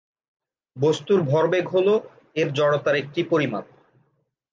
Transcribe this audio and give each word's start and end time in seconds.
বস্তুর 0.77 1.19
ভরবেগ 1.23 1.65
হল 1.69 1.87
এর 2.35 2.47
জড়তার 2.53 2.95
একটি 2.95 3.21
পরিমাপ। 3.23 3.65